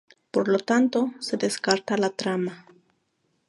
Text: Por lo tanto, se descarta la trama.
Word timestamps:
Por 0.31 0.47
lo 0.47 0.57
tanto, 0.57 1.11
se 1.19 1.37
descarta 1.37 1.95
la 1.95 2.09
trama. 2.09 2.65